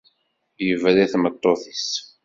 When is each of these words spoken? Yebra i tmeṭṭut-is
Yebra 0.67 0.91
i 1.03 1.07
tmeṭṭut-is 1.13 1.89